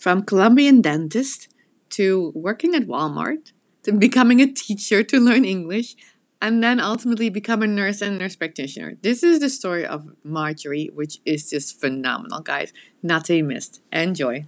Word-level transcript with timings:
from 0.00 0.24
Colombian 0.24 0.80
dentist 0.80 1.48
to 1.90 2.32
working 2.34 2.74
at 2.74 2.86
Walmart 2.86 3.52
to 3.82 3.92
becoming 3.92 4.40
a 4.40 4.50
teacher 4.50 5.02
to 5.02 5.20
learn 5.20 5.44
English 5.44 5.94
and 6.40 6.62
then 6.62 6.80
ultimately 6.80 7.28
become 7.28 7.62
a 7.62 7.66
nurse 7.66 8.00
and 8.00 8.18
nurse 8.18 8.34
practitioner. 8.34 8.96
This 9.02 9.22
is 9.22 9.40
the 9.40 9.50
story 9.50 9.84
of 9.84 10.08
Marjorie, 10.24 10.90
which 10.94 11.18
is 11.26 11.50
just 11.50 11.78
phenomenal, 11.78 12.40
guys. 12.40 12.72
Not 13.02 13.26
to 13.26 13.34
be 13.34 13.42
missed. 13.42 13.82
Enjoy. 13.92 14.46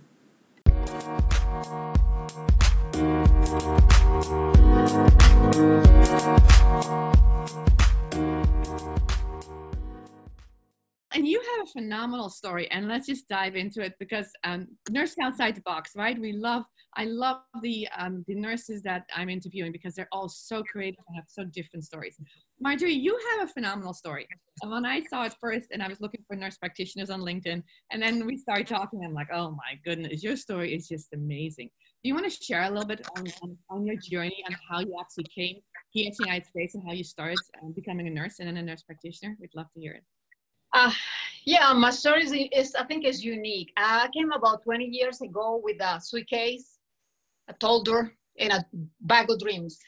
Phenomenal 11.82 12.30
story 12.30 12.70
and 12.70 12.86
let's 12.86 13.06
just 13.06 13.28
dive 13.28 13.56
into 13.56 13.82
it 13.82 13.94
because 13.98 14.28
um, 14.44 14.68
nurse 14.90 15.14
outside 15.20 15.56
the 15.56 15.62
box 15.62 15.92
right? 15.96 16.18
We 16.18 16.32
love 16.32 16.64
i 16.96 17.04
love 17.04 17.38
the 17.62 17.88
um, 17.96 18.24
the 18.28 18.34
nurses 18.34 18.82
that 18.82 19.02
i'm 19.16 19.30
interviewing 19.30 19.73
because 19.73 19.95
they're 19.95 20.12
all 20.12 20.28
so 20.28 20.62
creative 20.62 21.00
and 21.09 21.16
have 21.16 21.24
so 21.28 21.45
different 21.45 21.84
stories. 21.84 22.16
Marjorie 22.60 22.92
you 22.92 23.18
have 23.30 23.48
a 23.48 23.52
phenomenal 23.52 23.95
story. 23.95 24.26
When 24.62 24.84
i 24.84 25.00
saw 25.10 25.24
it 25.24 25.34
first 25.40 25.68
and 25.73 25.82
i 25.82 25.88
was 25.88 26.00
looking 26.00 26.23
for 26.26 26.37
nurse 26.37 26.59
practitioners 26.59 27.10
on 27.10 27.20
linkedin 27.20 27.62
and 27.90 28.02
then 28.02 28.26
we 28.26 28.37
started 28.37 28.66
talking 28.66 29.01
i'm 29.04 29.14
like 29.14 29.32
oh 29.32 29.51
my 29.52 29.73
goodness 29.84 30.23
your 30.23 30.37
story 30.37 30.74
is 30.74 30.87
just 30.88 31.09
amazing. 31.12 31.70
Do 32.02 32.09
you 32.09 32.14
want 32.14 32.26
to 32.30 32.45
share 32.48 32.62
a 32.64 32.70
little 32.70 32.90
bit 32.92 33.06
on, 33.16 33.24
on, 33.42 33.56
on 33.70 33.87
your 33.87 33.96
journey 33.96 34.42
and 34.46 34.56
how 34.68 34.80
you 34.80 34.95
actually 35.01 35.28
came 35.38 35.56
here 35.90 36.10
to 36.10 36.16
the 36.18 36.24
united 36.26 36.46
states 36.46 36.74
and 36.74 36.82
how 36.87 36.92
you 36.92 37.04
started 37.04 37.38
um, 37.62 37.73
becoming 37.73 38.06
a 38.09 38.10
nurse 38.10 38.40
and 38.40 38.48
then 38.48 38.56
a 38.56 38.62
nurse 38.62 38.82
practitioner? 38.82 39.37
We'd 39.40 39.54
love 39.54 39.70
to 39.74 39.80
hear 39.80 39.92
it. 39.92 40.04
Uh, 40.74 40.90
yeah, 41.45 41.73
my 41.73 41.91
story 41.91 42.24
is, 42.24 42.32
is, 42.52 42.74
I 42.74 42.84
think, 42.84 43.05
is 43.05 43.24
unique. 43.24 43.73
I 43.77 44.09
came 44.14 44.32
about 44.32 44.62
20 44.62 44.84
years 44.84 45.20
ago 45.20 45.60
with 45.62 45.80
a 45.80 46.01
suitcase, 46.01 46.78
a 47.48 47.52
toddler, 47.55 48.12
and 48.38 48.52
a 48.52 48.65
bag 49.01 49.30
of 49.30 49.38
dreams. 49.40 49.79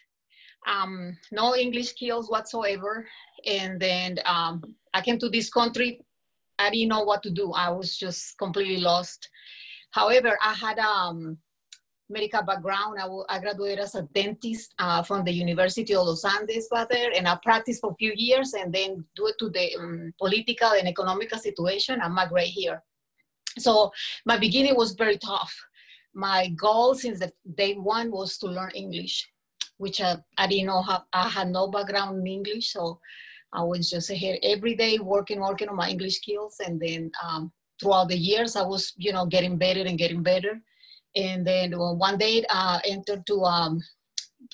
Um, 0.66 1.16
no 1.30 1.54
English 1.54 1.90
skills 1.90 2.30
whatsoever. 2.30 3.06
And 3.46 3.80
then 3.80 4.18
um, 4.24 4.62
I 4.94 5.00
came 5.00 5.18
to 5.18 5.28
this 5.28 5.50
country. 5.50 6.00
I 6.58 6.70
didn't 6.70 6.88
know 6.88 7.04
what 7.04 7.22
to 7.24 7.30
do. 7.30 7.52
I 7.52 7.70
was 7.70 7.96
just 7.96 8.36
completely 8.38 8.78
lost. 8.78 9.28
However, 9.90 10.38
I 10.42 10.54
had 10.54 10.78
um, 10.78 11.38
medical 12.08 12.42
background. 12.42 12.98
I, 13.28 13.38
graduated 13.38 13.80
as 13.80 13.94
a 13.94 14.02
dentist 14.14 14.74
uh, 14.78 15.02
from 15.02 15.24
the 15.24 15.32
University 15.32 15.94
of 15.94 16.06
Los 16.06 16.24
Andes 16.24 16.68
there, 16.90 17.12
and 17.14 17.26
I 17.26 17.38
practiced 17.42 17.80
for 17.80 17.90
a 17.90 17.96
few 17.96 18.12
years, 18.14 18.54
and 18.54 18.72
then 18.72 19.04
due 19.16 19.32
to 19.38 19.50
the 19.50 19.76
um, 19.76 20.14
political 20.18 20.72
and 20.72 20.88
economical 20.88 21.38
situation, 21.38 22.00
I 22.00 22.08
migrated 22.08 22.52
here. 22.52 22.82
So 23.58 23.92
my 24.26 24.38
beginning 24.38 24.76
was 24.76 24.92
very 24.92 25.18
tough. 25.18 25.54
My 26.14 26.48
goal 26.48 26.94
since 26.94 27.20
the 27.20 27.32
day 27.56 27.74
one 27.74 28.10
was 28.10 28.38
to 28.38 28.46
learn 28.46 28.70
English, 28.74 29.28
which 29.78 30.00
I, 30.00 30.16
I 30.38 30.46
didn't 30.46 30.66
know 30.66 30.84
I 31.12 31.28
had 31.28 31.50
no 31.50 31.68
background 31.68 32.20
in 32.20 32.26
English, 32.26 32.72
so 32.72 33.00
I 33.52 33.62
was 33.62 33.90
just 33.90 34.10
here 34.10 34.38
every 34.42 34.74
day 34.74 34.98
working, 34.98 35.40
working 35.40 35.68
on 35.68 35.76
my 35.76 35.88
English 35.88 36.16
skills, 36.16 36.56
and 36.64 36.80
then 36.80 37.10
um, 37.22 37.52
throughout 37.80 38.08
the 38.08 38.16
years, 38.16 38.56
I 38.56 38.62
was, 38.62 38.92
you 38.96 39.12
know, 39.12 39.26
getting 39.26 39.56
better 39.56 39.82
and 39.82 39.98
getting 39.98 40.22
better 40.22 40.60
and 41.16 41.46
then 41.46 41.72
one 41.72 42.18
day 42.18 42.44
I 42.50 42.76
uh, 42.76 42.80
entered 42.86 43.26
to 43.26 43.42
um, 43.44 43.80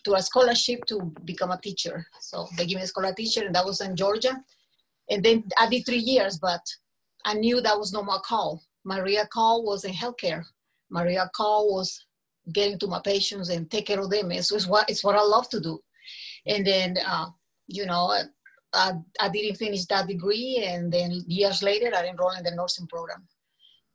to 0.04 0.14
a 0.14 0.22
scholarship 0.22 0.84
to 0.86 1.12
become 1.24 1.50
a 1.50 1.60
teacher. 1.60 2.06
So 2.20 2.46
they 2.56 2.66
gave 2.66 2.76
me 2.76 2.82
a 2.82 2.86
scholar 2.86 3.12
teacher, 3.12 3.44
and 3.44 3.54
that 3.54 3.64
was 3.64 3.80
in 3.80 3.96
Georgia. 3.96 4.42
And 5.10 5.22
then 5.22 5.44
I 5.58 5.68
did 5.68 5.84
three 5.84 5.98
years, 5.98 6.38
but 6.38 6.60
I 7.24 7.34
knew 7.34 7.60
that 7.60 7.78
was 7.78 7.92
not 7.92 8.04
my 8.04 8.18
call. 8.24 8.62
My 8.84 8.98
real 8.98 9.26
call 9.26 9.64
was 9.64 9.84
in 9.84 9.92
healthcare. 9.92 10.44
My 10.90 11.02
real 11.02 11.28
call 11.34 11.74
was 11.74 12.06
getting 12.52 12.78
to 12.78 12.86
my 12.86 13.00
patients 13.04 13.48
and 13.48 13.70
take 13.70 13.86
care 13.86 14.00
of 14.00 14.10
them. 14.10 14.30
It's, 14.30 14.52
it's 14.52 14.66
what 14.66 14.88
it's 14.88 15.04
what 15.04 15.16
I 15.16 15.22
love 15.22 15.48
to 15.50 15.60
do. 15.60 15.80
And 16.46 16.66
then, 16.66 16.96
uh, 17.06 17.26
you 17.66 17.86
know, 17.86 18.14
I, 18.72 18.92
I 19.20 19.28
didn't 19.28 19.56
finish 19.56 19.84
that 19.86 20.06
degree, 20.06 20.64
and 20.66 20.92
then 20.92 21.24
years 21.26 21.62
later, 21.62 21.90
I 21.94 22.06
enrolled 22.06 22.38
in 22.38 22.44
the 22.44 22.54
nursing 22.54 22.86
program. 22.86 23.26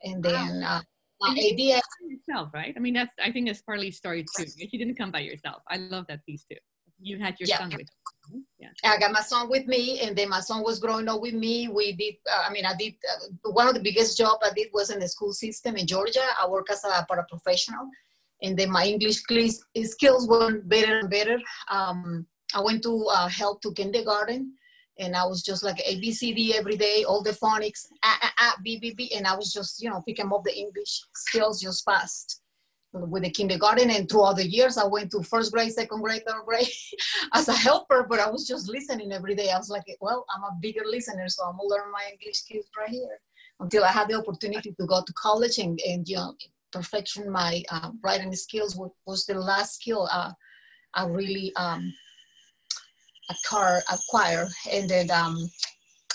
And 0.04 0.24
then. 0.24 0.64
Uh, 0.64 0.82
uh, 1.22 1.34
yourself, 1.34 2.50
right? 2.54 2.74
I 2.76 2.80
mean, 2.80 2.94
that's 2.94 3.14
I 3.24 3.32
think 3.32 3.48
that's 3.48 3.62
partly 3.62 3.92
story 3.92 4.26
too. 4.38 4.46
You 4.58 4.80
didn't 4.80 4.96
come 4.96 5.12
by 5.12 5.20
yourself. 5.20 5.62
I 5.70 5.78
love 5.78 6.06
that 6.08 6.26
piece 6.26 6.44
too. 6.44 6.58
You 7.00 7.20
had 7.20 7.40
your 7.40 7.48
yeah. 7.48 7.60
son 7.60 7.70
with 7.70 7.88
you. 8.32 8.44
Yeah. 8.58 8.70
I 8.84 8.98
got 8.98 9.12
my 9.12 9.22
son 9.22 9.50
with 9.50 9.68
me, 9.68 10.00
and 10.00 10.16
then 10.16 10.30
my 10.30 10.40
son 10.40 10.64
was 10.64 10.80
growing 10.80 11.08
up 11.08 11.22
with 11.22 11.34
me. 11.34 11.68
We 11.68 11.94
did. 11.94 12.16
Uh, 12.32 12.46
I 12.48 12.52
mean, 12.52 12.66
I 12.66 12.74
did 12.76 12.96
uh, 13.12 13.52
one 13.52 13.68
of 13.68 13.74
the 13.74 13.82
biggest 13.82 14.18
job 14.18 14.40
I 14.44 14.52
did 14.56 14.68
was 14.74 14.90
in 14.90 15.00
the 15.00 15.08
school 15.08 15.34
system 15.34 15.76
in 15.76 15.88
Georgia. 15.88 16.26
I 16.42 16.48
work 16.48 16.70
as 16.72 16.84
a 16.84 17.06
paraprofessional, 17.10 17.88
and 18.42 18.58
then 18.58 18.72
my 18.72 18.86
English 18.86 19.18
skills 19.18 20.28
went 20.28 20.68
better 20.68 21.00
and 21.00 21.10
better. 21.10 21.40
Um, 21.70 22.26
I 22.54 22.62
went 22.62 22.84
to 22.84 23.06
uh, 23.14 23.28
help 23.28 23.62
to 23.64 23.74
kindergarten 23.74 24.54
and 25.00 25.16
I 25.16 25.26
was 25.26 25.42
just 25.42 25.64
like 25.64 25.80
A 25.86 26.00
B 26.00 26.12
C 26.12 26.34
D 26.34 26.56
every 26.56 26.78
day, 26.78 27.04
all 27.04 27.22
the 27.22 27.32
phonics, 27.32 27.88
ah, 28.04 28.20
ah, 28.22 28.34
ah, 28.40 28.56
B 28.64 28.78
B 28.80 28.94
B, 28.94 29.12
and 29.16 29.28
I 29.28 29.36
was 29.36 29.52
just 29.52 29.82
you 29.82 29.90
know 29.90 30.02
picking 30.06 30.32
up 30.32 30.44
the 30.44 30.58
English 30.58 31.04
skills 31.14 31.62
just 31.62 31.84
fast 31.86 32.42
with 32.94 33.24
the 33.24 33.30
kindergarten 33.30 33.90
and 33.90 34.10
throughout 34.10 34.38
the 34.38 34.48
years 34.48 34.78
I 34.78 34.86
went 34.86 35.12
to 35.12 35.22
first 35.22 35.52
grade, 35.52 35.74
second 35.74 36.02
grade, 36.02 36.24
third 36.26 36.46
grade 36.46 36.68
as 37.34 37.50
a 37.50 37.54
helper, 37.54 38.06
but 38.10 38.20
I 38.20 38.30
was 38.30 38.48
just 38.48 38.70
listening 38.70 39.12
every 39.12 39.36
day. 39.36 39.50
I 39.50 39.58
was 39.58 39.70
like, 39.70 39.84
well, 40.00 40.26
I'm 40.34 40.44
a 40.44 40.58
bigger 40.62 40.84
listener, 40.86 41.28
so 41.28 41.44
I'm 41.44 41.58
gonna 41.58 41.68
learn 41.68 41.92
my 41.92 42.04
English 42.12 42.38
skills 42.38 42.66
right 42.78 42.90
here 42.90 43.20
until 43.60 43.84
I 43.84 43.92
had 43.92 44.08
the 44.08 44.16
opportunity 44.16 44.72
to 44.72 44.86
go 44.86 45.02
to 45.06 45.14
college 45.14 45.58
and, 45.58 45.80
and 45.88 46.08
you 46.08 46.16
know 46.16 46.36
perfection 46.72 47.30
my 47.30 47.64
uh, 47.72 47.92
writing 48.04 48.34
skills 48.36 48.76
was, 48.76 48.92
was 49.06 49.26
the 49.26 49.34
last 49.34 49.76
skill 49.76 50.10
uh, 50.12 50.32
I 50.94 51.06
really 51.06 51.54
um, 51.56 51.94
a 53.30 53.36
car 53.48 53.82
acquire 53.92 54.48
and 54.72 54.90
then 54.90 55.10
um, 55.12 55.50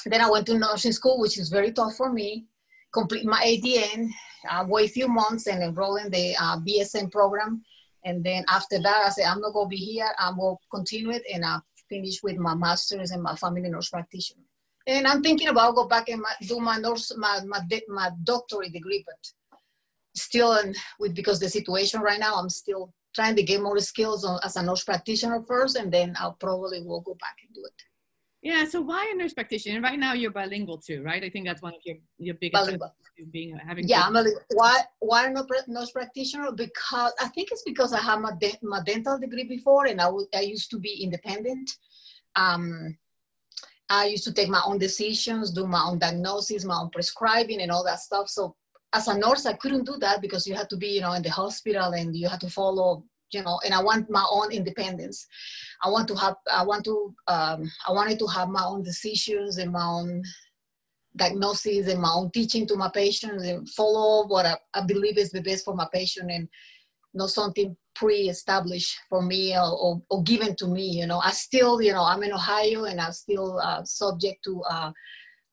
then 0.06 0.20
I 0.20 0.30
went 0.30 0.46
to 0.46 0.58
nursing 0.58 0.92
school, 0.92 1.20
which 1.20 1.38
is 1.38 1.48
very 1.48 1.72
tough 1.72 1.96
for 1.96 2.12
me. 2.12 2.46
Complete 2.92 3.24
my 3.24 3.40
ADN, 3.42 4.08
uh, 4.50 4.64
wait 4.66 4.90
a 4.90 4.92
few 4.92 5.08
months 5.08 5.46
and 5.46 5.62
enroll 5.62 5.96
in 5.96 6.10
the 6.10 6.34
uh, 6.40 6.58
BSN 6.58 7.12
program. 7.12 7.62
And 8.04 8.24
then 8.24 8.44
after 8.48 8.80
that, 8.80 9.02
I 9.06 9.10
said, 9.10 9.26
I'm 9.26 9.40
not 9.40 9.52
gonna 9.52 9.68
be 9.68 9.76
here. 9.76 10.10
I'm 10.18 10.38
gonna 10.38 10.56
continue 10.70 11.10
it 11.10 11.22
and 11.32 11.44
I 11.44 11.58
finish 11.88 12.22
with 12.22 12.36
my 12.36 12.54
master's 12.54 13.10
and 13.10 13.22
my 13.22 13.36
family 13.36 13.68
nurse 13.68 13.90
practitioner. 13.90 14.42
And 14.86 15.06
I'm 15.06 15.22
thinking 15.22 15.48
about 15.48 15.74
go 15.74 15.86
back 15.86 16.08
and 16.08 16.22
my, 16.22 16.32
do 16.46 16.58
my 16.58 16.78
nurse, 16.78 17.12
my, 17.16 17.40
my, 17.46 17.60
my 17.88 18.10
doctorate 18.24 18.72
degree, 18.72 19.04
but 19.06 19.60
still, 20.14 20.52
and 20.52 20.74
with 20.98 21.14
because 21.14 21.38
the 21.38 21.48
situation 21.48 22.00
right 22.00 22.18
now, 22.18 22.34
I'm 22.36 22.48
still 22.48 22.92
trying 23.14 23.36
to 23.36 23.42
get 23.42 23.62
more 23.62 23.78
skills 23.80 24.24
on, 24.24 24.40
as 24.44 24.56
a 24.56 24.62
nurse 24.62 24.84
practitioner 24.84 25.42
first, 25.42 25.76
and 25.76 25.92
then 25.92 26.14
I'll 26.18 26.34
probably 26.34 26.82
will 26.82 27.00
go 27.00 27.14
back 27.14 27.36
and 27.44 27.54
do 27.54 27.64
it. 27.64 27.82
Yeah. 28.42 28.64
So 28.64 28.80
why 28.80 29.10
a 29.12 29.16
nurse 29.16 29.34
practitioner? 29.34 29.80
Right 29.80 29.98
now 29.98 30.14
you're 30.14 30.30
bilingual 30.30 30.78
too, 30.78 31.02
right? 31.02 31.22
I 31.22 31.28
think 31.28 31.46
that's 31.46 31.62
one 31.62 31.74
of 31.74 31.80
your 31.84 31.96
your 32.18 32.34
biggest 32.36 32.78
being 33.30 33.56
having. 33.56 33.86
Yeah, 33.86 34.02
I'm 34.02 34.16
a, 34.16 34.24
why 34.52 34.80
why 35.00 35.26
a 35.26 35.32
nurse 35.68 35.90
practitioner? 35.90 36.50
Because 36.52 37.12
I 37.20 37.28
think 37.28 37.50
it's 37.52 37.62
because 37.62 37.92
I 37.92 38.00
have 38.00 38.20
my 38.20 38.32
de- 38.40 38.58
my 38.62 38.80
dental 38.82 39.18
degree 39.18 39.44
before, 39.44 39.86
and 39.86 40.00
I, 40.00 40.04
w- 40.04 40.28
I 40.34 40.40
used 40.40 40.70
to 40.70 40.78
be 40.78 41.02
independent. 41.02 41.70
Um, 42.34 42.96
I 43.90 44.06
used 44.06 44.24
to 44.24 44.32
take 44.32 44.48
my 44.48 44.62
own 44.64 44.78
decisions, 44.78 45.50
do 45.50 45.66
my 45.66 45.82
own 45.82 45.98
diagnosis, 45.98 46.64
my 46.64 46.76
own 46.76 46.90
prescribing, 46.90 47.60
and 47.60 47.70
all 47.70 47.84
that 47.84 47.98
stuff. 47.98 48.28
So 48.28 48.56
as 48.92 49.08
a 49.08 49.16
nurse, 49.16 49.46
I 49.46 49.52
couldn't 49.54 49.86
do 49.86 49.96
that 50.00 50.20
because 50.20 50.46
you 50.46 50.54
had 50.54 50.68
to 50.70 50.76
be, 50.76 50.88
you 50.88 51.00
know, 51.00 51.12
in 51.12 51.22
the 51.22 51.30
hospital 51.30 51.92
and 51.92 52.16
you 52.16 52.28
had 52.28 52.40
to 52.40 52.50
follow, 52.50 53.04
you 53.32 53.42
know, 53.42 53.60
and 53.64 53.72
I 53.72 53.82
want 53.82 54.10
my 54.10 54.24
own 54.30 54.52
independence. 54.52 55.26
I 55.84 55.88
want 55.90 56.08
to 56.08 56.16
have, 56.16 56.36
I 56.52 56.64
want 56.64 56.84
to, 56.86 57.14
um, 57.28 57.70
I 57.86 57.92
wanted 57.92 58.18
to 58.18 58.26
have 58.26 58.48
my 58.48 58.64
own 58.64 58.82
decisions 58.82 59.58
and 59.58 59.72
my 59.72 59.84
own 59.84 60.22
diagnosis 61.16 61.88
and 61.88 62.00
my 62.00 62.10
own 62.12 62.30
teaching 62.32 62.66
to 62.66 62.76
my 62.76 62.90
patients 62.92 63.44
and 63.44 63.68
follow 63.70 64.26
what 64.26 64.46
I, 64.46 64.56
I 64.74 64.84
believe 64.84 65.18
is 65.18 65.30
the 65.30 65.42
best 65.42 65.64
for 65.64 65.74
my 65.74 65.86
patient 65.92 66.30
and 66.30 66.48
not 67.14 67.30
something 67.30 67.76
pre-established 67.94 68.96
for 69.08 69.22
me 69.22 69.56
or, 69.56 69.70
or, 69.70 70.02
or, 70.10 70.22
given 70.22 70.54
to 70.56 70.66
me. 70.66 70.86
You 70.86 71.06
know, 71.06 71.18
I 71.18 71.32
still, 71.32 71.82
you 71.82 71.92
know, 71.92 72.04
I'm 72.04 72.22
in 72.22 72.32
Ohio 72.32 72.84
and 72.84 73.00
I'm 73.00 73.12
still 73.12 73.58
uh, 73.58 73.82
subject 73.84 74.44
to 74.44 74.62
uh, 74.70 74.92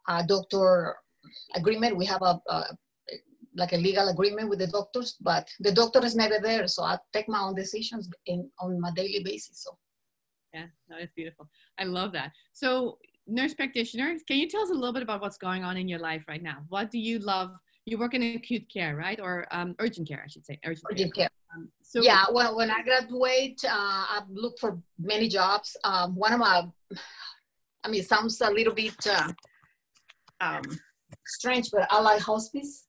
a 0.07 0.23
doctor 0.25 0.95
agreement. 1.55 1.97
We 1.97 2.05
have 2.05 2.21
a, 2.21 2.39
a 2.47 2.77
like 3.57 3.73
a 3.73 3.77
legal 3.77 4.07
agreement 4.07 4.49
with 4.49 4.59
the 4.59 4.67
doctors, 4.67 5.15
but 5.19 5.49
the 5.59 5.71
doctor 5.71 6.03
is 6.05 6.15
never 6.15 6.39
there. 6.41 6.67
So 6.67 6.83
I 6.83 6.97
take 7.11 7.27
my 7.27 7.39
own 7.39 7.55
decisions 7.55 8.09
in, 8.25 8.49
on 8.59 8.79
my 8.79 8.91
daily 8.95 9.21
basis. 9.23 9.63
So. 9.63 9.77
Yeah, 10.53 10.65
that 10.89 11.01
is 11.01 11.09
beautiful. 11.15 11.49
I 11.77 11.83
love 11.83 12.13
that. 12.13 12.31
So 12.53 12.99
nurse 13.27 13.53
practitioner, 13.53 14.15
can 14.27 14.37
you 14.37 14.47
tell 14.47 14.61
us 14.61 14.69
a 14.69 14.73
little 14.73 14.93
bit 14.93 15.03
about 15.03 15.21
what's 15.21 15.37
going 15.37 15.63
on 15.63 15.75
in 15.77 15.87
your 15.87 15.99
life 15.99 16.23
right 16.27 16.41
now? 16.41 16.59
What 16.69 16.89
do 16.91 16.99
you 16.99 17.19
love? 17.19 17.51
You 17.85 17.97
work 17.97 18.13
in 18.13 18.23
acute 18.23 18.65
care, 18.71 18.95
right? 18.95 19.19
Or 19.19 19.45
um, 19.51 19.75
urgent 19.79 20.07
care, 20.07 20.21
I 20.23 20.29
should 20.29 20.45
say. 20.45 20.59
Urgent, 20.65 20.85
urgent 20.91 21.15
care. 21.15 21.29
care. 21.29 21.55
Um, 21.55 21.69
so 21.81 22.01
yeah, 22.01 22.25
well, 22.31 22.55
when 22.55 22.69
I 22.69 22.81
graduate, 22.83 23.61
uh, 23.65 23.69
I 23.71 24.21
looked 24.29 24.59
for 24.59 24.79
many 24.99 25.27
jobs. 25.27 25.77
Um, 25.83 26.15
one 26.15 26.33
of 26.33 26.39
my, 26.39 26.67
I 27.83 27.89
mean, 27.89 28.03
sounds 28.03 28.41
a 28.41 28.49
little 28.49 28.73
bit 28.73 28.95
uh, 29.07 29.31
um, 30.41 30.63
strange, 31.25 31.71
but 31.71 31.87
I 31.89 32.01
like 32.01 32.21
hospice 32.21 32.86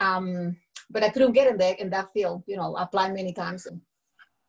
um, 0.00 0.56
but 0.90 1.02
I 1.02 1.10
couldn't 1.10 1.32
get 1.32 1.48
in 1.48 1.56
that 1.58 1.80
in 1.80 1.90
that 1.90 2.12
field. 2.12 2.42
You 2.46 2.56
know, 2.56 2.76
apply 2.76 3.10
many 3.10 3.32
times. 3.32 3.66
And 3.66 3.80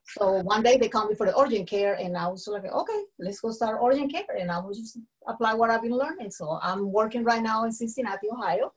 so 0.07 0.41
one 0.43 0.63
day 0.63 0.77
they 0.77 0.89
called 0.89 1.09
me 1.09 1.15
for 1.15 1.25
the 1.25 1.37
urgent 1.37 1.67
care, 1.69 1.95
and 1.95 2.15
I 2.15 2.27
was 2.27 2.47
like, 2.47 2.65
okay, 2.65 3.01
let's 3.19 3.39
go 3.39 3.51
start 3.51 3.81
urgent 3.83 4.11
care, 4.11 4.35
and 4.37 4.51
I 4.51 4.59
will 4.59 4.73
just 4.73 4.99
apply 5.27 5.53
what 5.53 5.69
I've 5.69 5.81
been 5.81 5.97
learning. 5.97 6.31
So 6.31 6.59
I'm 6.61 6.91
working 6.91 7.23
right 7.23 7.41
now 7.41 7.63
in 7.65 7.71
Cincinnati, 7.71 8.27
Ohio, 8.31 8.73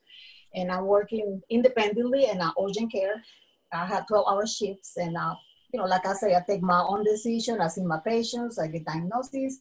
and 0.54 0.70
I'm 0.72 0.86
working 0.86 1.40
independently 1.50 2.26
in 2.26 2.40
uh, 2.40 2.52
urgent 2.62 2.90
care. 2.92 3.22
I 3.72 3.84
have 3.84 4.06
12-hour 4.06 4.46
shifts, 4.46 4.96
and 4.96 5.16
uh, 5.16 5.34
you 5.72 5.78
know, 5.78 5.86
like 5.86 6.06
I 6.06 6.14
say, 6.14 6.34
I 6.34 6.42
take 6.48 6.62
my 6.62 6.80
own 6.80 7.04
decision. 7.04 7.60
I 7.60 7.68
see 7.68 7.84
my 7.84 8.00
patients, 8.04 8.58
I 8.58 8.68
get 8.68 8.86
diagnosis, 8.86 9.60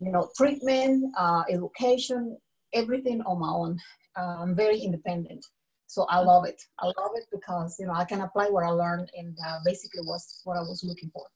you 0.00 0.10
know, 0.10 0.30
treatment, 0.36 1.12
uh, 1.18 1.42
education, 1.50 2.38
everything 2.72 3.20
on 3.22 3.40
my 3.40 3.50
own. 3.50 3.78
Uh, 4.16 4.36
I'm 4.40 4.54
very 4.54 4.78
independent. 4.78 5.44
So 5.86 6.04
I 6.08 6.20
love 6.20 6.44
it. 6.44 6.60
I 6.80 6.86
love 6.86 7.12
it 7.14 7.26
because, 7.30 7.76
you 7.78 7.86
know, 7.86 7.92
I 7.92 8.04
can 8.04 8.22
apply 8.22 8.46
what 8.46 8.64
I 8.64 8.70
learned 8.70 9.10
and 9.16 9.36
uh, 9.46 9.58
basically 9.64 10.00
was 10.02 10.40
what 10.44 10.56
I 10.56 10.60
was 10.60 10.82
looking 10.84 11.10
for. 11.12 11.26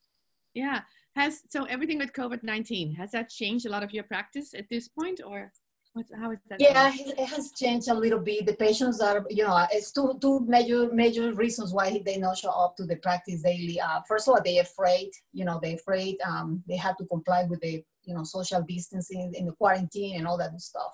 Yeah. 0.54 0.80
Has, 1.14 1.42
so 1.48 1.64
everything 1.64 1.98
with 1.98 2.12
COVID-19, 2.12 2.96
has 2.96 3.10
that 3.12 3.28
changed 3.28 3.66
a 3.66 3.70
lot 3.70 3.82
of 3.82 3.92
your 3.92 4.04
practice 4.04 4.54
at 4.54 4.68
this 4.70 4.88
point 4.88 5.20
or? 5.24 5.52
What's, 5.94 6.12
how 6.14 6.30
is 6.30 6.38
that? 6.48 6.60
Yeah, 6.60 6.94
going? 6.94 7.12
it 7.18 7.28
has 7.28 7.52
changed 7.52 7.88
a 7.88 7.94
little 7.94 8.20
bit. 8.20 8.46
The 8.46 8.54
patients 8.54 9.00
are, 9.00 9.24
you 9.30 9.42
know, 9.42 9.66
it's 9.72 9.90
two 9.90 10.18
two 10.20 10.40
major 10.40 10.92
major 10.92 11.32
reasons 11.32 11.72
why 11.72 12.00
they 12.04 12.18
not 12.18 12.36
show 12.36 12.50
up 12.50 12.76
to 12.76 12.84
the 12.84 12.96
practice 12.96 13.42
daily. 13.42 13.80
Uh, 13.80 14.00
first 14.06 14.28
of 14.28 14.34
all, 14.34 14.40
they're 14.44 14.62
afraid. 14.62 15.10
You 15.32 15.44
know, 15.46 15.58
they're 15.60 15.76
afraid. 15.76 16.18
Um, 16.24 16.62
they 16.68 16.76
have 16.76 16.98
to 16.98 17.06
comply 17.06 17.44
with 17.44 17.60
the 17.60 17.82
you 18.04 18.14
know 18.14 18.22
social 18.22 18.62
distancing 18.62 19.32
in 19.34 19.46
the 19.46 19.52
quarantine 19.52 20.18
and 20.18 20.26
all 20.26 20.38
that 20.38 20.60
stuff. 20.60 20.92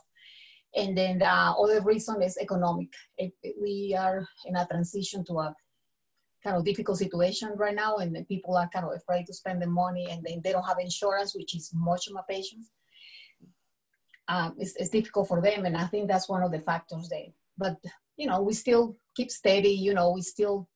And 0.77 0.97
then 0.97 1.19
the 1.19 1.29
other 1.29 1.81
reason 1.83 2.21
is 2.23 2.37
economic. 2.39 2.89
We 3.61 3.97
are 3.99 4.27
in 4.45 4.57
a 4.57 4.67
transition 4.67 5.25
to 5.27 5.39
a 5.39 5.55
kind 6.43 6.57
of 6.57 6.65
difficult 6.65 6.99
situation 6.99 7.53
right 7.57 7.75
now, 7.75 7.97
and 7.97 8.27
people 8.29 8.57
are 8.57 8.69
kind 8.73 8.85
of 8.85 8.93
afraid 8.95 9.27
to 9.27 9.35
spend 9.35 9.63
the 9.63 9.67
money, 9.67 10.09
and 10.11 10.23
they, 10.25 10.41
they 10.43 10.53
don't 10.53 10.67
have 10.67 10.79
insurance, 10.79 11.35
which 11.35 11.55
is 11.55 11.71
much 11.75 12.07
of 12.09 12.15
my 12.15 12.23
patients 12.29 12.71
um, 14.29 14.55
it's, 14.59 14.75
it's 14.77 14.91
difficult 14.91 15.29
for 15.29 15.41
them. 15.41 15.67
And 15.67 15.77
I 15.77 15.87
think 15.87 16.09
that's 16.09 16.29
one 16.29 16.43
of 16.43 16.53
the 16.53 16.61
factors 16.61 17.09
there. 17.09 17.29
But, 17.57 17.77
you 18.17 18.27
know, 18.27 18.43
we 18.43 18.55
still 18.55 18.97
keep 19.17 19.31
steady, 19.31 19.71
you 19.71 19.95
know, 19.95 20.13
we 20.13 20.23
still 20.23 20.69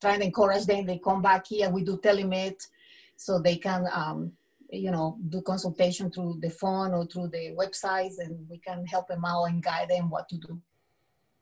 try 0.00 0.16
to 0.16 0.24
encourage 0.24 0.66
them. 0.66 0.86
They 0.86 0.98
come 0.98 1.22
back 1.22 1.46
here. 1.48 1.70
We 1.70 1.84
do 1.84 1.98
telemed 1.98 2.56
so 3.16 3.40
they 3.40 3.56
can, 3.56 3.86
um, 3.92 4.32
you 4.70 4.90
know, 4.90 5.18
do 5.28 5.40
consultation 5.42 6.10
through 6.10 6.38
the 6.40 6.50
phone 6.50 6.92
or 6.92 7.06
through 7.06 7.28
the 7.28 7.54
websites 7.56 8.18
and 8.18 8.46
we 8.48 8.58
can 8.58 8.84
help 8.86 9.08
them 9.08 9.24
out 9.24 9.44
and 9.44 9.62
guide 9.62 9.88
them 9.88 10.10
what 10.10 10.28
to 10.28 10.36
do. 10.36 10.60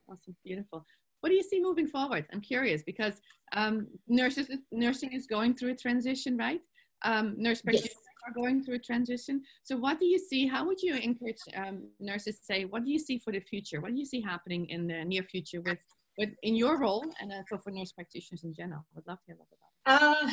Awesome, 0.08 0.36
beautiful. 0.44 0.84
What 1.20 1.30
do 1.30 1.34
you 1.34 1.42
see 1.42 1.60
moving 1.60 1.88
forward? 1.88 2.26
I'm 2.32 2.40
curious 2.40 2.82
because 2.82 3.20
um, 3.52 3.88
nurses, 4.06 4.48
nursing 4.70 5.12
is 5.12 5.26
going 5.26 5.54
through 5.54 5.72
a 5.72 5.76
transition, 5.76 6.36
right? 6.36 6.60
Um, 7.02 7.34
nurse 7.36 7.62
practitioners 7.62 7.94
yes 7.94 8.06
are 8.26 8.32
going 8.32 8.62
through 8.62 8.76
a 8.76 8.78
transition. 8.78 9.42
So 9.62 9.76
what 9.76 9.98
do 9.98 10.06
you 10.06 10.18
see? 10.18 10.46
How 10.46 10.66
would 10.66 10.82
you 10.82 10.94
encourage 10.94 11.38
um, 11.54 11.88
nurses 12.00 12.40
say, 12.42 12.64
what 12.64 12.84
do 12.84 12.90
you 12.90 12.98
see 12.98 13.18
for 13.18 13.32
the 13.32 13.40
future? 13.40 13.80
What 13.80 13.92
do 13.92 13.98
you 13.98 14.04
see 14.04 14.20
happening 14.20 14.66
in 14.66 14.86
the 14.86 15.04
near 15.04 15.22
future 15.22 15.60
with, 15.60 15.78
with 16.18 16.30
in 16.42 16.56
your 16.56 16.78
role 16.78 17.04
and 17.20 17.32
also 17.32 17.58
for 17.62 17.70
nurse 17.70 17.92
practitioners 17.92 18.44
in 18.44 18.54
general? 18.54 18.80
I 18.80 18.96
would 18.96 19.06
love 19.06 19.18
to 19.20 19.26
hear 19.26 19.36
about 19.36 19.50
that. 19.50 19.65
Uh, 19.86 20.30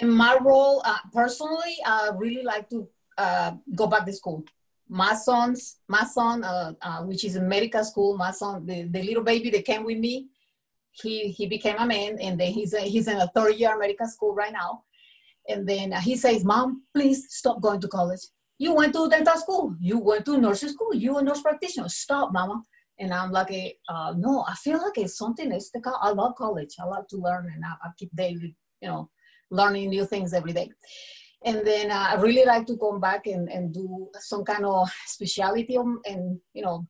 in 0.00 0.08
my 0.08 0.38
role, 0.40 0.80
uh, 0.84 0.98
personally, 1.12 1.76
I 1.84 2.10
really 2.16 2.42
like 2.42 2.70
to 2.70 2.88
uh, 3.18 3.52
go 3.74 3.86
back 3.88 4.06
to 4.06 4.12
school. 4.12 4.44
My 4.88 5.14
son's, 5.14 5.76
my 5.88 6.04
son, 6.04 6.44
uh, 6.44 6.74
uh, 6.80 7.02
which 7.02 7.24
is 7.24 7.36
in 7.36 7.48
medical 7.48 7.84
school, 7.84 8.16
my 8.16 8.30
son, 8.30 8.64
the, 8.66 8.84
the 8.84 9.02
little 9.02 9.24
baby 9.24 9.50
that 9.50 9.64
came 9.64 9.84
with 9.84 9.98
me, 9.98 10.28
he, 10.92 11.28
he 11.28 11.46
became 11.46 11.76
a 11.78 11.86
man 11.86 12.18
and 12.20 12.38
then 12.38 12.52
he's, 12.52 12.74
a, 12.74 12.80
he's 12.80 13.08
in 13.08 13.16
a 13.16 13.26
third 13.34 13.54
year 13.54 13.78
medical 13.78 14.06
school 14.06 14.34
right 14.34 14.52
now 14.52 14.84
and 15.48 15.68
then 15.68 15.92
he 15.92 16.16
says, 16.16 16.44
Mom, 16.44 16.82
please 16.94 17.26
stop 17.30 17.60
going 17.60 17.80
to 17.80 17.88
college. 17.88 18.20
You 18.58 18.74
went 18.74 18.92
to 18.94 19.08
dental 19.08 19.36
school. 19.36 19.74
You 19.80 19.98
went 19.98 20.24
to 20.26 20.38
nursing 20.38 20.68
school. 20.68 20.94
You 20.94 21.18
a 21.18 21.22
nurse 21.22 21.42
practitioner. 21.42 21.88
Stop, 21.88 22.32
Mama. 22.32 22.62
And 22.98 23.12
I'm 23.12 23.32
like, 23.32 23.78
uh, 23.88 24.14
no, 24.16 24.44
I 24.48 24.54
feel 24.54 24.78
like 24.78 24.98
it's 24.98 25.18
something. 25.18 25.50
It's 25.50 25.70
the, 25.70 25.80
I 26.00 26.10
love 26.10 26.36
college. 26.36 26.74
I 26.80 26.84
love 26.84 27.08
to 27.08 27.16
learn, 27.16 27.50
and 27.52 27.64
I, 27.64 27.72
I 27.82 27.90
keep 27.98 28.14
daily, 28.14 28.54
you 28.82 28.88
know, 28.88 29.08
learning 29.50 29.88
new 29.88 30.04
things 30.04 30.34
every 30.34 30.52
day. 30.52 30.68
And 31.44 31.66
then 31.66 31.90
uh, 31.90 32.06
I 32.10 32.14
really 32.16 32.44
like 32.44 32.66
to 32.66 32.76
come 32.76 33.00
back 33.00 33.26
and, 33.26 33.48
and 33.48 33.72
do 33.72 34.08
some 34.18 34.44
kind 34.44 34.64
of 34.64 34.88
specialty. 35.06 35.76
And, 35.76 36.40
you 36.52 36.62
know, 36.62 36.86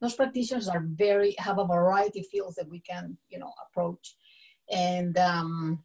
nurse 0.00 0.16
practitioners 0.16 0.68
are 0.68 0.84
very, 0.86 1.34
have 1.38 1.58
a 1.58 1.66
variety 1.66 2.20
of 2.20 2.26
fields 2.26 2.56
that 2.56 2.68
we 2.68 2.80
can, 2.80 3.16
you 3.28 3.38
know, 3.38 3.52
approach. 3.66 4.16
And 4.70 5.16
um, 5.18 5.84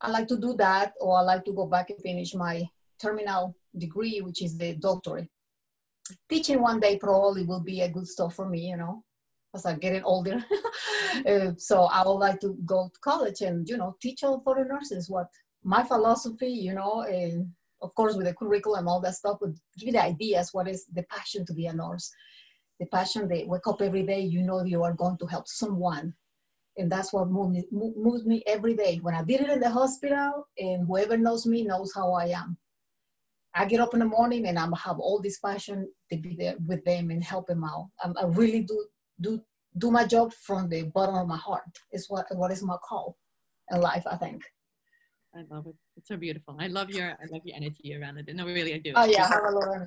I 0.00 0.10
like 0.10 0.28
to 0.28 0.38
do 0.38 0.54
that, 0.54 0.94
or 1.00 1.18
I 1.18 1.22
like 1.22 1.44
to 1.44 1.52
go 1.52 1.66
back 1.66 1.90
and 1.90 2.00
finish 2.00 2.34
my 2.34 2.68
terminal 3.00 3.56
degree, 3.76 4.20
which 4.20 4.42
is 4.42 4.56
the 4.58 4.74
doctorate. 4.74 5.28
Teaching 6.28 6.60
one 6.60 6.80
day 6.80 6.96
probably 6.96 7.44
will 7.44 7.62
be 7.62 7.82
a 7.82 7.88
good 7.88 8.08
stuff 8.08 8.34
for 8.34 8.48
me, 8.48 8.70
you 8.70 8.76
know, 8.76 9.04
as 9.54 9.66
I'm 9.66 9.78
getting 9.78 10.02
older. 10.02 10.44
uh, 11.28 11.52
so 11.56 11.84
I 11.84 12.06
would 12.06 12.12
like 12.14 12.40
to 12.40 12.56
go 12.64 12.90
to 12.92 13.00
college 13.00 13.40
and, 13.40 13.68
you 13.68 13.76
know, 13.76 13.96
teach 14.00 14.24
all 14.24 14.40
for 14.40 14.54
the 14.54 14.64
nurses 14.64 15.10
what 15.10 15.26
my 15.62 15.82
philosophy, 15.82 16.48
you 16.48 16.74
know, 16.74 17.02
and 17.02 17.48
of 17.80 17.94
course 17.94 18.14
with 18.14 18.26
the 18.26 18.34
curriculum, 18.34 18.88
all 18.88 19.00
that 19.00 19.14
stuff 19.14 19.38
would 19.40 19.56
give 19.78 19.88
you 19.88 19.92
the 19.92 20.02
ideas, 20.02 20.50
what 20.52 20.68
is 20.68 20.86
the 20.92 21.02
passion 21.04 21.44
to 21.46 21.52
be 21.52 21.66
a 21.66 21.72
nurse. 21.72 22.10
The 22.80 22.86
passion, 22.86 23.28
they 23.28 23.44
wake 23.44 23.66
up 23.66 23.80
every 23.80 24.02
day, 24.02 24.20
you 24.20 24.42
know 24.42 24.64
you 24.64 24.82
are 24.82 24.94
going 24.94 25.18
to 25.18 25.26
help 25.26 25.46
someone 25.46 26.14
and 26.76 26.90
that's 26.90 27.12
what 27.12 27.28
moved 27.28 27.52
me, 27.52 27.64
moved 27.70 28.26
me 28.26 28.42
every 28.46 28.74
day. 28.74 28.98
When 29.02 29.14
I 29.14 29.22
did 29.22 29.42
it 29.42 29.50
in 29.50 29.60
the 29.60 29.70
hospital, 29.70 30.46
and 30.58 30.86
whoever 30.86 31.16
knows 31.16 31.46
me 31.46 31.64
knows 31.64 31.92
how 31.94 32.12
I 32.12 32.26
am. 32.28 32.56
I 33.54 33.66
get 33.66 33.80
up 33.80 33.92
in 33.92 34.00
the 34.00 34.06
morning 34.06 34.46
and 34.46 34.58
I 34.58 34.62
have 34.62 34.98
all 34.98 35.20
this 35.20 35.38
passion 35.38 35.86
to 36.10 36.16
be 36.16 36.34
there 36.34 36.54
with 36.66 36.82
them 36.84 37.10
and 37.10 37.22
help 37.22 37.46
them 37.46 37.64
out. 37.64 37.90
I 38.02 38.24
really 38.24 38.62
do 38.62 38.86
do 39.20 39.40
do 39.78 39.90
my 39.90 40.04
job 40.04 40.32
from 40.32 40.68
the 40.68 40.82
bottom 40.84 41.14
of 41.14 41.26
my 41.26 41.36
heart. 41.36 41.78
Is 41.92 42.06
what 42.08 42.26
what 42.32 42.50
is 42.50 42.62
my 42.62 42.76
call 42.76 43.16
in 43.70 43.80
life. 43.80 44.04
I 44.10 44.16
think. 44.16 44.42
I 45.34 45.44
love 45.50 45.66
it. 45.66 45.74
It's 45.96 46.08
so 46.08 46.16
beautiful. 46.16 46.56
I 46.58 46.66
love 46.66 46.90
your 46.90 47.10
I 47.10 47.24
love 47.30 47.42
your 47.44 47.56
energy 47.56 47.96
around 47.96 48.18
it. 48.18 48.34
No, 48.34 48.44
really, 48.44 48.74
I 48.74 48.78
do. 48.78 48.92
Oh 48.94 49.04
yeah, 49.04 49.24
I 49.24 49.28
have 49.28 49.44
a 49.44 49.86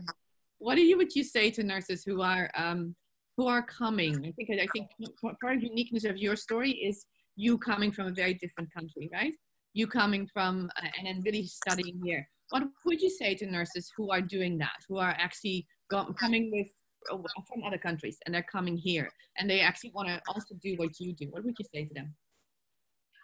What 0.58 0.76
do 0.76 0.82
you 0.82 0.98
would 0.98 1.16
you 1.16 1.24
say 1.24 1.52
to 1.52 1.64
nurses 1.64 2.04
who 2.04 2.22
are 2.22 2.50
um, 2.56 2.96
who 3.38 3.48
are 3.48 3.62
coming. 3.62 4.16
I 4.26 4.32
think 4.32 4.50
I 4.50 4.68
think 4.74 4.90
part 5.22 5.56
of 5.56 5.62
the 5.62 5.68
uniqueness 5.68 6.06
of 6.06 6.18
your 6.18 6.36
story 6.36 6.72
is 6.72 7.06
you 7.36 7.58
coming 7.58 7.92
from 7.92 8.08
a 8.08 8.12
very 8.12 8.34
different 8.36 8.74
country, 8.74 9.10
right? 9.12 9.34
You 9.74 9.88
coming 9.88 10.28
from 10.34 10.70
uh, 10.82 10.88
and 10.98 11.08
then 11.08 11.22
really 11.26 11.46
studying 11.46 12.00
here. 12.04 12.28
What 12.50 12.64
would 12.86 13.02
you 13.02 13.10
say 13.10 13.36
to 13.36 13.46
nurses 13.46 13.92
who 13.96 14.12
are 14.12 14.22
doing 14.22 14.58
that, 14.60 14.78
who 14.88 14.98
are 14.98 15.16
actually 15.20 15.68
go, 15.90 16.06
coming 16.14 16.52
with 16.52 16.68
from 17.08 17.64
other 17.66 17.78
countries 17.78 18.18
and 18.26 18.34
they're 18.34 18.44
coming 18.52 18.78
here 18.78 19.10
and 19.38 19.50
they 19.50 19.62
actually 19.62 19.92
want 19.94 20.08
to 20.08 20.22
also 20.28 20.56
do 20.62 20.76
what 20.78 21.00
you 21.00 21.14
do? 21.14 21.28
What 21.30 21.44
would 21.44 21.56
you 21.58 21.66
say 21.74 21.86
to 21.86 21.94
them? 21.94 22.14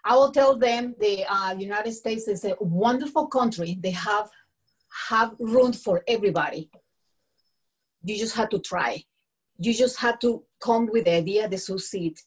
I 0.03 0.15
will 0.15 0.31
tell 0.31 0.57
them 0.57 0.95
the 1.00 1.25
uh, 1.31 1.53
United 1.57 1.93
States 1.93 2.27
is 2.27 2.43
a 2.43 2.55
wonderful 2.59 3.27
country. 3.27 3.77
They 3.81 3.91
have 3.91 4.29
have 5.09 5.35
room 5.39 5.71
for 5.71 6.03
everybody. 6.07 6.69
You 8.03 8.17
just 8.17 8.35
have 8.35 8.50
to 8.50 8.59
try 8.59 9.03
you 9.61 9.75
just 9.75 9.97
have 10.00 10.17
to 10.19 10.43
come 10.59 10.89
with 10.91 11.05
the 11.05 11.11
idea 11.11 11.47
to 11.47 11.57
succeed. 11.57 12.17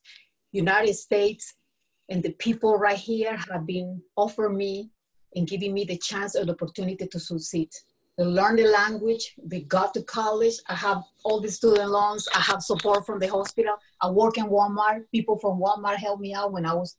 United 0.52 0.94
States 0.94 1.54
and 2.08 2.22
the 2.22 2.32
people 2.34 2.78
right 2.78 2.96
here 2.96 3.36
have 3.50 3.66
been 3.66 4.00
offering 4.16 4.56
me 4.56 4.90
and 5.34 5.48
giving 5.48 5.74
me 5.74 5.84
the 5.84 5.98
chance 5.98 6.36
or 6.36 6.44
the 6.44 6.52
opportunity 6.52 7.08
to 7.08 7.18
succeed. 7.18 7.70
Learn 8.16 8.56
the 8.56 8.66
language, 8.66 9.34
they 9.44 9.62
got 9.62 9.92
to 9.94 10.02
college. 10.02 10.54
I 10.68 10.74
have 10.74 11.02
all 11.24 11.40
the 11.40 11.50
student 11.50 11.90
loans, 11.90 12.28
I 12.34 12.40
have 12.40 12.62
support 12.62 13.04
from 13.04 13.18
the 13.18 13.26
hospital. 13.26 13.74
I 14.00 14.08
work 14.10 14.38
in 14.38 14.46
Walmart. 14.46 15.04
People 15.10 15.36
from 15.38 15.58
Walmart 15.58 15.96
helped 15.96 16.22
me 16.22 16.32
out 16.32 16.52
when 16.52 16.64
I 16.64 16.74
was 16.74 16.96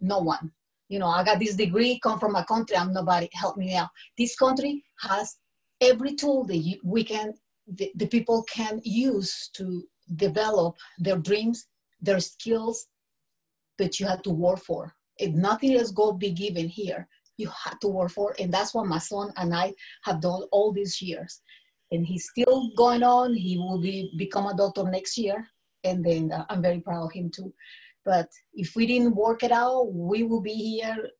no 0.00 0.18
one. 0.18 0.50
You 0.88 0.98
know, 0.98 1.08
I 1.08 1.24
got 1.24 1.40
this 1.40 1.56
degree, 1.56 2.00
come 2.02 2.18
from 2.18 2.36
a 2.36 2.44
country, 2.44 2.76
I'm 2.76 2.92
nobody, 2.92 3.28
help 3.32 3.56
me 3.56 3.74
out. 3.74 3.88
This 4.16 4.36
country 4.36 4.84
has 5.00 5.36
every 5.80 6.14
tool 6.14 6.44
that 6.44 6.78
we 6.84 7.04
can 7.04 7.34
the, 7.66 7.90
the 7.96 8.06
people 8.06 8.44
can 8.44 8.80
use 8.84 9.50
to 9.54 9.82
develop 10.14 10.76
their 10.98 11.16
dreams, 11.16 11.66
their 12.00 12.20
skills 12.20 12.86
that 13.78 13.98
you 13.98 14.06
had 14.06 14.22
to 14.24 14.30
work 14.30 14.60
for. 14.60 14.94
If 15.18 15.34
nothing 15.34 15.74
else 15.74 15.90
go 15.90 16.12
be 16.12 16.30
given 16.30 16.68
here, 16.68 17.08
you 17.36 17.48
had 17.48 17.80
to 17.80 17.88
work 17.88 18.10
for, 18.10 18.34
and 18.38 18.52
that's 18.52 18.74
what 18.74 18.86
my 18.86 18.98
son 18.98 19.32
and 19.36 19.54
I 19.54 19.74
have 20.04 20.20
done 20.20 20.42
all 20.52 20.72
these 20.72 21.00
years. 21.00 21.40
And 21.90 22.04
he's 22.04 22.28
still 22.28 22.70
going 22.76 23.02
on. 23.02 23.34
He 23.34 23.58
will 23.58 23.80
be 23.80 24.12
become 24.16 24.46
a 24.46 24.56
doctor 24.56 24.84
next 24.84 25.16
year, 25.16 25.46
and 25.84 26.04
then 26.04 26.32
uh, 26.32 26.44
I'm 26.48 26.62
very 26.62 26.80
proud 26.80 27.04
of 27.04 27.12
him 27.12 27.30
too. 27.30 27.52
But 28.04 28.28
if 28.54 28.74
we 28.76 28.86
didn't 28.86 29.14
work 29.14 29.42
it 29.42 29.52
out, 29.52 29.92
we 29.92 30.22
will 30.22 30.40
be 30.40 30.54
here 30.54 31.10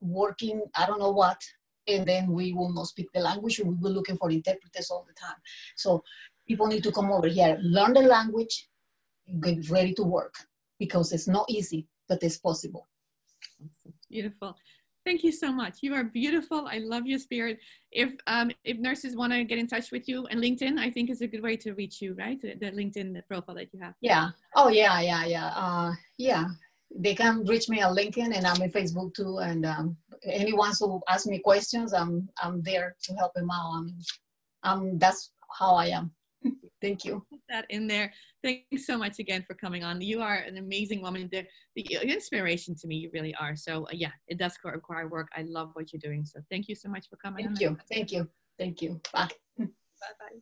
working. 0.00 0.62
I 0.74 0.86
don't 0.86 1.00
know 1.00 1.10
what 1.10 1.40
and 1.88 2.06
then 2.06 2.30
we 2.30 2.52
will 2.52 2.72
not 2.72 2.86
speak 2.86 3.08
the 3.12 3.18
language 3.18 3.58
we 3.58 3.64
will 3.64 3.72
be 3.72 3.88
looking 3.88 4.16
for 4.16 4.30
interpreters 4.30 4.88
all 4.88 5.04
the 5.04 5.14
time 5.14 5.34
so 5.74 6.00
people 6.46 6.68
need 6.68 6.80
to 6.80 6.92
come 6.92 7.10
over 7.10 7.26
here 7.26 7.58
learn 7.60 7.92
the 7.92 8.00
language 8.00 8.68
get 9.40 9.68
ready 9.68 9.92
to 9.92 10.04
work 10.04 10.32
because 10.78 11.10
it's 11.10 11.26
not 11.26 11.44
easy 11.48 11.88
but 12.08 12.22
it's 12.22 12.38
possible. 12.38 12.86
Beautiful. 14.10 14.56
Thank 15.04 15.24
you 15.24 15.32
so 15.32 15.52
much. 15.52 15.78
You 15.80 15.94
are 15.94 16.04
beautiful. 16.04 16.66
I 16.70 16.78
love 16.78 17.06
your 17.06 17.18
spirit. 17.18 17.58
If 17.90 18.12
um, 18.26 18.52
if 18.64 18.78
nurses 18.78 19.16
want 19.16 19.32
to 19.32 19.44
get 19.44 19.58
in 19.58 19.66
touch 19.66 19.90
with 19.90 20.08
you 20.08 20.26
and 20.26 20.40
LinkedIn, 20.40 20.78
I 20.78 20.90
think 20.90 21.10
is 21.10 21.22
a 21.22 21.26
good 21.26 21.42
way 21.42 21.56
to 21.56 21.72
reach 21.74 22.00
you, 22.00 22.14
right? 22.14 22.40
The, 22.40 22.70
LinkedIn 22.70 23.20
profile 23.26 23.56
that 23.56 23.68
you 23.72 23.80
have. 23.80 23.94
Yeah. 24.00 24.30
Oh 24.54 24.68
yeah, 24.68 25.00
yeah, 25.00 25.24
yeah. 25.26 25.46
Uh, 25.48 25.92
yeah. 26.18 26.44
They 26.94 27.14
can 27.14 27.44
reach 27.46 27.68
me 27.68 27.80
on 27.80 27.96
LinkedIn 27.96 28.36
and 28.36 28.46
I'm 28.46 28.62
on 28.62 28.70
Facebook 28.70 29.14
too. 29.14 29.38
And 29.38 29.66
um, 29.66 29.96
anyone 30.24 30.72
who 30.78 31.00
asks 31.08 31.26
me 31.26 31.40
questions, 31.40 31.92
I'm 31.92 32.28
I'm 32.40 32.62
there 32.62 32.94
to 33.02 33.14
help 33.14 33.34
them 33.34 33.50
out. 33.50 33.72
Um, 33.72 33.98
um, 34.62 34.98
that's 34.98 35.32
how 35.58 35.74
I 35.74 35.86
am. 35.86 36.12
Thank 36.82 37.04
you. 37.04 37.24
Put 37.30 37.40
that 37.48 37.64
in 37.70 37.86
there. 37.86 38.12
Thanks 38.42 38.86
so 38.86 38.98
much 38.98 39.20
again 39.20 39.44
for 39.46 39.54
coming 39.54 39.84
on. 39.84 40.00
You 40.00 40.20
are 40.20 40.34
an 40.34 40.58
amazing 40.58 41.00
woman. 41.00 41.28
The, 41.30 41.46
the 41.76 41.84
inspiration 42.02 42.74
to 42.80 42.88
me, 42.88 42.96
you 42.96 43.10
really 43.14 43.34
are. 43.36 43.54
So 43.54 43.84
uh, 43.84 43.92
yeah, 43.92 44.10
it 44.26 44.36
does 44.36 44.58
require 44.64 45.08
work. 45.08 45.28
I 45.36 45.42
love 45.42 45.70
what 45.74 45.92
you're 45.92 46.00
doing. 46.00 46.24
So 46.24 46.40
thank 46.50 46.68
you 46.68 46.74
so 46.74 46.88
much 46.88 47.08
for 47.08 47.16
coming. 47.16 47.46
Thank 47.46 47.60
you. 47.60 47.78
Thank 47.90 48.12
you. 48.12 48.28
Thank 48.58 48.82
you. 48.82 49.00
Bye. 49.12 49.28
Bye 49.58 49.66
bye. 50.18 50.26